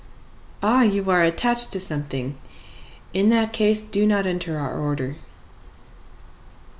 "Ah, 0.63 0.81
you 0.81 1.11
are 1.11 1.21
attached 1.23 1.71
to 1.73 1.79
something! 1.79 2.35
In 3.13 3.29
that 3.29 3.53
case, 3.53 3.83
do 3.83 4.07
not 4.07 4.25
enter 4.25 4.57
our 4.57 4.75
order!" 4.81 5.17